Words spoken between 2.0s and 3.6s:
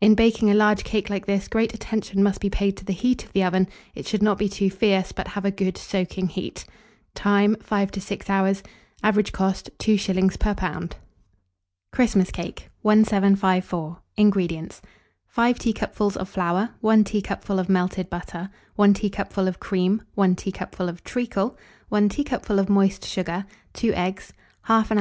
must be paid to the heat of the